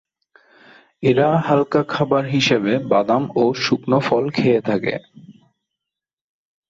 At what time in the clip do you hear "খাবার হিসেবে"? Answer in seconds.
1.89-2.71